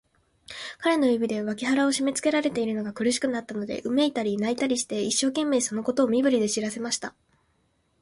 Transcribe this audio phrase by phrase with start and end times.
[0.79, 7.13] 彼の指で、脇腹をしめつけられているのが苦しくなったので、うめいたり、泣いたりして、一生懸命、そのことを身振りで知らせました。